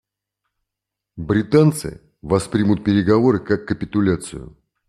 [1.15, 4.57] Британцы воспримут переговоры как капитуляцию.